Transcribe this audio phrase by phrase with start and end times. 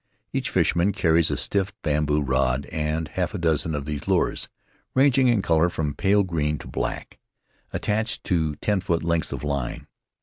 [0.33, 4.49] Each fisherman carries a stiff bamboo rod and half a dozen of these lures—
[4.95, 7.19] ranging in color from pale green to black—
[7.71, 9.85] attached to ten foot lengths of line.